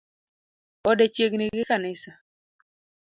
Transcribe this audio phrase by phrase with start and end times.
[0.89, 2.11] Ode chiegni gi kanisa